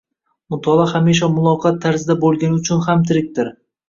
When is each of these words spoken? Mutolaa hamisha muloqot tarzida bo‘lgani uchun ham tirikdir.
Mutolaa 0.53 0.85
hamisha 0.93 1.29
muloqot 1.33 1.77
tarzida 1.83 2.15
bo‘lgani 2.23 2.57
uchun 2.61 2.81
ham 2.87 3.05
tirikdir. 3.11 3.53